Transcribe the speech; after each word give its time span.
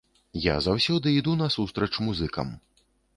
Я 0.43 0.53
заўсёды 0.67 1.13
іду 1.19 1.33
насустрач 1.43 1.91
музыкам. 2.07 2.47